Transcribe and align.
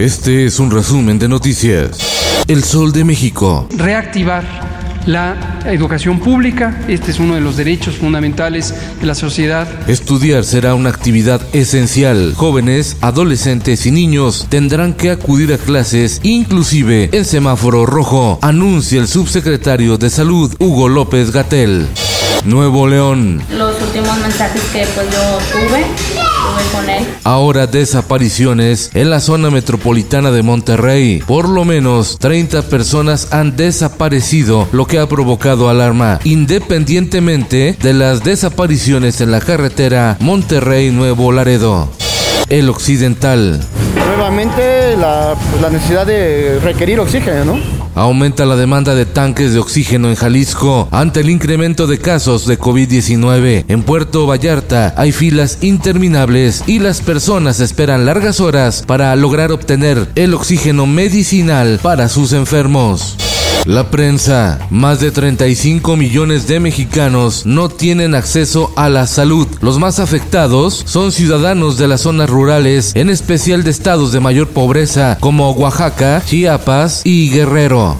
Este 0.00 0.46
es 0.46 0.58
un 0.58 0.70
resumen 0.70 1.18
de 1.18 1.28
noticias. 1.28 2.44
El 2.48 2.64
Sol 2.64 2.90
de 2.90 3.04
México. 3.04 3.68
Reactivar 3.76 4.42
la 5.04 5.60
educación 5.66 6.20
pública, 6.20 6.80
este 6.88 7.10
es 7.10 7.18
uno 7.18 7.34
de 7.34 7.42
los 7.42 7.58
derechos 7.58 7.96
fundamentales 7.96 8.74
de 8.98 9.06
la 9.06 9.14
sociedad. 9.14 9.68
Estudiar 9.90 10.44
será 10.44 10.74
una 10.74 10.88
actividad 10.88 11.42
esencial. 11.52 12.32
Jóvenes, 12.34 12.96
adolescentes 13.02 13.84
y 13.84 13.90
niños 13.90 14.46
tendrán 14.48 14.94
que 14.94 15.10
acudir 15.10 15.52
a 15.52 15.58
clases, 15.58 16.20
inclusive 16.22 17.10
en 17.12 17.26
semáforo 17.26 17.84
rojo, 17.84 18.38
anuncia 18.40 19.02
el 19.02 19.06
subsecretario 19.06 19.98
de 19.98 20.08
Salud, 20.08 20.54
Hugo 20.58 20.88
López 20.88 21.30
Gatel. 21.30 21.88
Nuevo 22.44 22.86
León. 22.86 23.42
Los 23.50 23.80
últimos 23.82 24.16
mensajes 24.18 24.62
que 24.72 24.86
pues 24.94 25.06
yo 25.10 25.38
tuve, 25.52 25.84
tuve 25.84 26.72
con 26.72 26.90
él. 26.90 27.06
Ahora 27.24 27.66
desapariciones 27.66 28.90
en 28.94 29.10
la 29.10 29.20
zona 29.20 29.50
metropolitana 29.50 30.30
de 30.30 30.42
Monterrey. 30.42 31.22
Por 31.26 31.48
lo 31.48 31.64
menos 31.64 32.18
30 32.18 32.62
personas 32.62 33.28
han 33.32 33.56
desaparecido, 33.56 34.68
lo 34.72 34.86
que 34.86 34.98
ha 34.98 35.08
provocado 35.08 35.68
alarma, 35.68 36.18
independientemente 36.24 37.76
de 37.80 37.92
las 37.92 38.24
desapariciones 38.24 39.20
en 39.20 39.30
la 39.30 39.40
carretera 39.40 40.16
Monterrey-Nuevo 40.20 41.32
Laredo. 41.32 41.90
El 42.48 42.68
Occidental. 42.68 43.60
Nuevamente 43.94 44.96
la, 44.96 45.34
pues, 45.50 45.62
la 45.62 45.70
necesidad 45.70 46.06
de 46.06 46.58
requerir 46.62 47.00
oxígeno, 47.00 47.44
¿no? 47.44 47.79
Aumenta 47.94 48.46
la 48.46 48.56
demanda 48.56 48.94
de 48.94 49.06
tanques 49.06 49.52
de 49.52 49.58
oxígeno 49.58 50.08
en 50.08 50.16
Jalisco 50.16 50.88
ante 50.90 51.20
el 51.20 51.30
incremento 51.30 51.86
de 51.86 51.98
casos 51.98 52.46
de 52.46 52.58
COVID-19. 52.58 53.64
En 53.68 53.82
Puerto 53.82 54.26
Vallarta 54.26 54.94
hay 54.96 55.12
filas 55.12 55.58
interminables 55.62 56.64
y 56.66 56.78
las 56.78 57.00
personas 57.00 57.60
esperan 57.60 58.06
largas 58.06 58.40
horas 58.40 58.84
para 58.86 59.14
lograr 59.16 59.52
obtener 59.52 60.08
el 60.14 60.34
oxígeno 60.34 60.86
medicinal 60.86 61.80
para 61.82 62.08
sus 62.08 62.32
enfermos. 62.32 63.29
La 63.66 63.90
prensa. 63.90 64.58
Más 64.70 65.00
de 65.00 65.10
35 65.10 65.96
millones 65.96 66.48
de 66.48 66.60
mexicanos 66.60 67.44
no 67.44 67.68
tienen 67.68 68.14
acceso 68.14 68.72
a 68.74 68.88
la 68.88 69.06
salud. 69.06 69.46
Los 69.60 69.78
más 69.78 70.00
afectados 70.00 70.82
son 70.86 71.12
ciudadanos 71.12 71.76
de 71.76 71.86
las 71.86 72.00
zonas 72.00 72.30
rurales, 72.30 72.92
en 72.94 73.10
especial 73.10 73.62
de 73.62 73.70
estados 73.70 74.12
de 74.12 74.20
mayor 74.20 74.48
pobreza 74.48 75.18
como 75.20 75.50
Oaxaca, 75.50 76.22
Chiapas 76.24 77.02
y 77.04 77.30
Guerrero. 77.30 77.98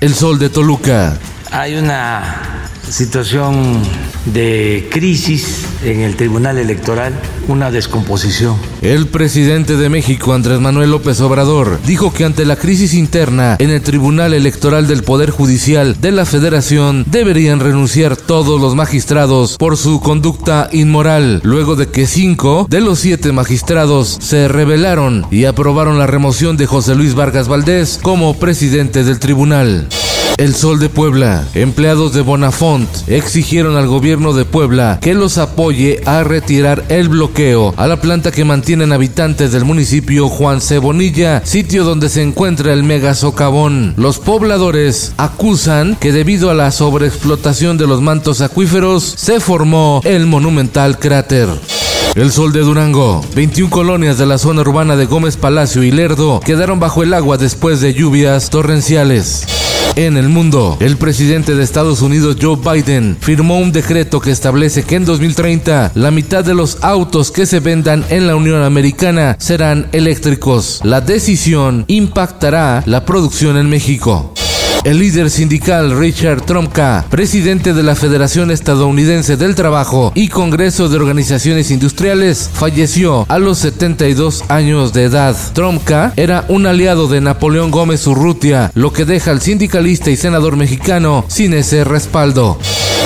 El 0.00 0.14
sol 0.14 0.38
de 0.38 0.48
Toluca. 0.48 1.18
Hay 1.50 1.74
una 1.74 2.63
situación 2.88 3.82
de 4.26 4.88
crisis 4.90 5.66
en 5.84 6.00
el 6.00 6.16
Tribunal 6.16 6.58
Electoral, 6.58 7.20
una 7.48 7.70
descomposición. 7.70 8.56
El 8.82 9.06
presidente 9.06 9.76
de 9.76 9.88
México, 9.88 10.32
Andrés 10.32 10.60
Manuel 10.60 10.90
López 10.90 11.20
Obrador, 11.20 11.80
dijo 11.86 12.12
que 12.12 12.24
ante 12.24 12.44
la 12.44 12.56
crisis 12.56 12.94
interna 12.94 13.56
en 13.58 13.70
el 13.70 13.82
Tribunal 13.82 14.34
Electoral 14.34 14.86
del 14.86 15.02
Poder 15.02 15.30
Judicial 15.30 16.00
de 16.00 16.12
la 16.12 16.24
Federación 16.24 17.04
deberían 17.08 17.60
renunciar 17.60 18.16
todos 18.16 18.60
los 18.60 18.74
magistrados 18.74 19.56
por 19.58 19.76
su 19.76 20.00
conducta 20.00 20.68
inmoral, 20.72 21.40
luego 21.44 21.76
de 21.76 21.88
que 21.88 22.06
cinco 22.06 22.66
de 22.68 22.80
los 22.80 23.00
siete 23.00 23.32
magistrados 23.32 24.18
se 24.20 24.48
rebelaron 24.48 25.26
y 25.30 25.44
aprobaron 25.44 25.98
la 25.98 26.06
remoción 26.06 26.56
de 26.56 26.66
José 26.66 26.94
Luis 26.94 27.14
Vargas 27.14 27.48
Valdés 27.48 27.98
como 28.02 28.34
presidente 28.34 29.04
del 29.04 29.18
tribunal. 29.18 29.88
El 30.36 30.54
Sol 30.54 30.80
de 30.80 30.88
Puebla. 30.88 31.46
Empleados 31.54 32.12
de 32.12 32.20
Bonafont 32.20 32.88
exigieron 33.06 33.76
al 33.76 33.86
gobierno 33.86 34.32
de 34.32 34.44
Puebla 34.44 34.98
que 35.00 35.14
los 35.14 35.38
apoye 35.38 36.00
a 36.06 36.24
retirar 36.24 36.84
el 36.88 37.08
bloqueo 37.08 37.72
a 37.76 37.86
la 37.86 38.00
planta 38.00 38.32
que 38.32 38.44
mantienen 38.44 38.92
habitantes 38.92 39.52
del 39.52 39.64
municipio 39.64 40.28
Juan 40.28 40.60
Cebonilla, 40.60 41.44
sitio 41.44 41.84
donde 41.84 42.08
se 42.08 42.22
encuentra 42.22 42.72
el 42.72 42.82
mega 42.82 43.14
socavón. 43.14 43.94
Los 43.96 44.18
pobladores 44.18 45.12
acusan 45.18 45.96
que 45.96 46.10
debido 46.10 46.50
a 46.50 46.54
la 46.54 46.72
sobreexplotación 46.72 47.78
de 47.78 47.86
los 47.86 48.00
mantos 48.00 48.40
acuíferos 48.40 49.04
se 49.04 49.38
formó 49.38 50.00
el 50.04 50.26
monumental 50.26 50.98
cráter. 50.98 51.48
El 52.16 52.32
Sol 52.32 52.52
de 52.52 52.60
Durango. 52.60 53.24
21 53.36 53.70
colonias 53.70 54.18
de 54.18 54.26
la 54.26 54.38
zona 54.38 54.62
urbana 54.62 54.96
de 54.96 55.06
Gómez 55.06 55.36
Palacio 55.36 55.84
y 55.84 55.92
Lerdo 55.92 56.40
quedaron 56.40 56.80
bajo 56.80 57.02
el 57.04 57.14
agua 57.14 57.38
después 57.38 57.80
de 57.80 57.94
lluvias 57.94 58.50
torrenciales. 58.50 59.46
En 59.96 60.16
el 60.16 60.28
mundo, 60.28 60.76
el 60.80 60.96
presidente 60.96 61.54
de 61.54 61.62
Estados 61.62 62.02
Unidos 62.02 62.36
Joe 62.40 62.56
Biden 62.56 63.16
firmó 63.20 63.60
un 63.60 63.70
decreto 63.70 64.18
que 64.18 64.32
establece 64.32 64.82
que 64.82 64.96
en 64.96 65.04
2030 65.04 65.92
la 65.94 66.10
mitad 66.10 66.44
de 66.44 66.52
los 66.52 66.78
autos 66.82 67.30
que 67.30 67.46
se 67.46 67.60
vendan 67.60 68.04
en 68.08 68.26
la 68.26 68.34
Unión 68.34 68.62
Americana 68.62 69.36
serán 69.38 69.86
eléctricos. 69.92 70.80
La 70.82 71.00
decisión 71.00 71.84
impactará 71.86 72.82
la 72.86 73.04
producción 73.04 73.56
en 73.56 73.68
México. 73.70 74.34
El 74.84 74.98
líder 74.98 75.30
sindical 75.30 75.98
Richard 75.98 76.42
Trumka, 76.42 77.06
presidente 77.08 77.72
de 77.72 77.82
la 77.82 77.94
Federación 77.94 78.50
Estadounidense 78.50 79.38
del 79.38 79.54
Trabajo 79.54 80.12
y 80.14 80.28
Congreso 80.28 80.90
de 80.90 80.98
Organizaciones 80.98 81.70
Industriales, 81.70 82.50
falleció 82.52 83.24
a 83.30 83.38
los 83.38 83.56
72 83.60 84.44
años 84.50 84.92
de 84.92 85.04
edad. 85.04 85.34
Trumka 85.54 86.12
era 86.16 86.44
un 86.48 86.66
aliado 86.66 87.08
de 87.08 87.22
Napoleón 87.22 87.70
Gómez 87.70 88.06
Urrutia, 88.06 88.70
lo 88.74 88.92
que 88.92 89.06
deja 89.06 89.30
al 89.30 89.40
sindicalista 89.40 90.10
y 90.10 90.18
senador 90.18 90.56
mexicano 90.58 91.24
sin 91.28 91.54
ese 91.54 91.84
respaldo. 91.84 92.58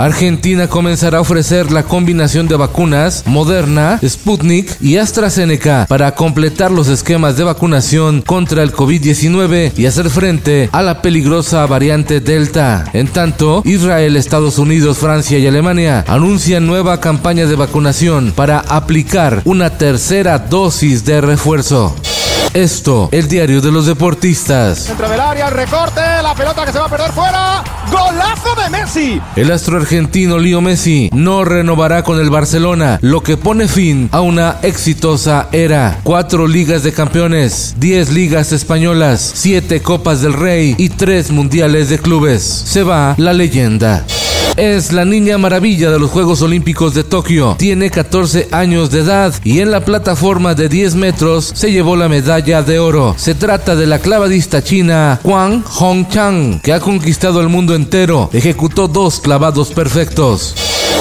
Argentina 0.00 0.66
comenzará 0.66 1.18
a 1.18 1.20
ofrecer 1.20 1.70
la 1.70 1.82
combinación 1.82 2.48
de 2.48 2.56
vacunas 2.56 3.22
Moderna, 3.26 4.00
Sputnik 4.02 4.80
y 4.80 4.96
AstraZeneca 4.96 5.84
para 5.90 6.14
completar 6.14 6.70
los 6.70 6.88
esquemas 6.88 7.36
de 7.36 7.44
vacunación 7.44 8.22
contra 8.22 8.62
el 8.62 8.72
COVID-19 8.72 9.72
y 9.76 9.84
hacer 9.84 10.08
frente 10.08 10.70
a 10.72 10.80
la 10.82 11.02
peligrosa 11.02 11.66
variante 11.66 12.20
Delta. 12.20 12.86
En 12.94 13.08
tanto, 13.08 13.60
Israel, 13.66 14.16
Estados 14.16 14.58
Unidos, 14.58 14.96
Francia 14.96 15.38
y 15.38 15.46
Alemania 15.46 16.02
anuncian 16.08 16.66
nueva 16.66 16.98
campaña 16.98 17.44
de 17.44 17.56
vacunación 17.56 18.32
para 18.34 18.60
aplicar 18.60 19.42
una 19.44 19.76
tercera 19.76 20.38
dosis 20.38 21.04
de 21.04 21.20
refuerzo. 21.20 21.94
Esto, 22.54 23.08
el 23.12 23.28
diario 23.28 23.60
de 23.60 23.70
los 23.70 23.86
deportistas. 23.86 24.88
Dentro 24.88 25.08
del 25.08 25.20
área, 25.20 25.50
recorte, 25.50 26.00
la 26.20 26.34
pelota 26.34 26.64
que 26.64 26.72
se 26.72 26.80
va 26.80 26.86
a 26.86 26.88
perder 26.88 27.12
fuera. 27.12 27.62
¡Golazo 27.92 28.60
de 28.60 28.70
Messi! 28.70 29.20
El 29.36 29.52
astro 29.52 29.76
argentino 29.76 30.36
Leo 30.36 30.60
Messi 30.60 31.10
no 31.12 31.44
renovará 31.44 32.02
con 32.02 32.18
el 32.18 32.28
Barcelona, 32.28 32.98
lo 33.02 33.22
que 33.22 33.36
pone 33.36 33.68
fin 33.68 34.08
a 34.10 34.20
una 34.20 34.56
exitosa 34.62 35.48
era. 35.52 36.00
Cuatro 36.02 36.48
ligas 36.48 36.82
de 36.82 36.92
campeones, 36.92 37.74
diez 37.78 38.10
ligas 38.10 38.50
españolas, 38.50 39.30
siete 39.34 39.80
copas 39.80 40.20
del 40.20 40.32
Rey 40.32 40.74
y 40.76 40.88
tres 40.88 41.30
mundiales 41.30 41.88
de 41.88 41.98
clubes. 42.00 42.42
Se 42.42 42.82
va 42.82 43.14
la 43.16 43.32
leyenda. 43.32 44.04
Es 44.60 44.92
la 44.92 45.06
niña 45.06 45.38
maravilla 45.38 45.90
de 45.90 45.98
los 45.98 46.10
Juegos 46.10 46.42
Olímpicos 46.42 46.92
de 46.92 47.02
Tokio. 47.02 47.56
Tiene 47.58 47.88
14 47.88 48.48
años 48.52 48.90
de 48.90 48.98
edad 48.98 49.32
y 49.42 49.60
en 49.60 49.70
la 49.70 49.86
plataforma 49.86 50.54
de 50.54 50.68
10 50.68 50.96
metros 50.96 51.50
se 51.54 51.72
llevó 51.72 51.96
la 51.96 52.10
medalla 52.10 52.62
de 52.62 52.78
oro. 52.78 53.14
Se 53.16 53.34
trata 53.34 53.74
de 53.74 53.86
la 53.86 54.00
clavadista 54.00 54.62
china 54.62 55.18
Huang 55.24 55.64
Hongchang, 55.64 56.60
que 56.60 56.74
ha 56.74 56.80
conquistado 56.80 57.40
el 57.40 57.48
mundo 57.48 57.74
entero. 57.74 58.28
Ejecutó 58.34 58.86
dos 58.86 59.20
clavados 59.20 59.70
perfectos. 59.70 60.54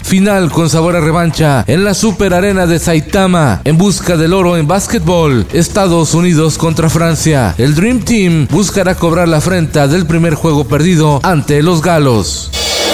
Final 0.04 0.52
con 0.52 0.70
sabor 0.70 0.96
a 0.96 1.02
revancha 1.02 1.66
en 1.68 1.84
la 1.84 1.94
Super 1.94 2.34
Arena 2.34 2.66
de 2.66 2.80
Saitama 2.80 3.60
en 3.66 3.78
busca 3.78 4.16
del 4.16 4.36
oro 4.36 4.56
en 4.56 4.68
básquetbol. 4.68 5.46
Estados 5.52 6.14
Unidos 6.14 6.58
contra 6.58 6.90
Francia. 6.90 7.56
El 7.58 7.76
Dream 7.76 8.00
Team 8.06 8.48
buscará 8.50 8.96
cobrar 8.96 9.28
la 9.28 9.38
afrenta 9.38 9.90
del 9.90 10.06
primer 10.06 10.36
juego 10.36 10.64
perdido 10.64 11.20
ante 11.24 11.62
los 11.62 11.82
galos. 11.82 12.52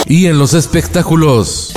Y 0.07 0.27
en 0.27 0.37
los 0.37 0.53
espectáculos. 0.53 1.73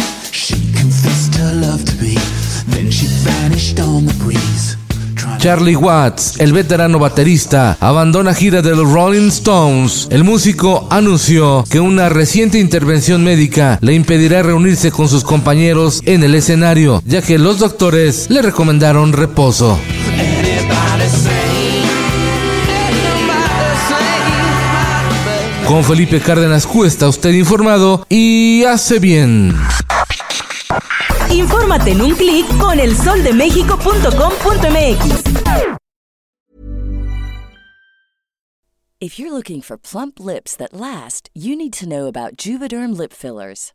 Charlie 5.38 5.76
Watts, 5.76 6.40
el 6.40 6.52
veterano 6.52 6.98
baterista, 6.98 7.76
abandona 7.80 8.34
gira 8.34 8.60
de 8.60 8.74
los 8.74 8.92
Rolling 8.92 9.28
Stones. 9.28 10.08
El 10.10 10.24
músico 10.24 10.88
anunció 10.90 11.64
que 11.70 11.80
una 11.80 12.08
reciente 12.08 12.58
intervención 12.58 13.22
médica 13.22 13.78
le 13.80 13.94
impedirá 13.94 14.42
reunirse 14.42 14.90
con 14.90 15.08
sus 15.08 15.22
compañeros 15.24 16.02
en 16.04 16.24
el 16.24 16.34
escenario, 16.34 17.02
ya 17.06 17.22
que 17.22 17.38
los 17.38 17.58
doctores 17.58 18.28
le 18.30 18.42
recomendaron 18.42 19.12
reposo. 19.12 19.78
Con 25.68 25.84
Felipe 25.84 26.20
Cárdenas 26.22 26.66
Cuesta, 26.66 27.06
usted 27.08 27.34
informado 27.34 28.06
y 28.08 28.64
hace 28.64 28.98
bien. 28.98 29.54
Infórmate 31.30 31.90
en 31.90 32.00
un 32.00 32.14
clic 32.14 32.46
con 32.56 32.80
elsoldemexico.com.mx. 32.80 35.78
If 38.98 39.18
you're 39.18 39.30
looking 39.30 39.60
for 39.60 39.76
plump 39.76 40.18
lips 40.18 40.56
that 40.56 40.72
last, 40.72 41.28
you 41.34 41.54
need 41.54 41.74
to 41.74 41.86
know 41.86 42.06
about 42.06 42.38
Juvederm 42.38 42.96
lip 42.96 43.12
fillers. 43.12 43.74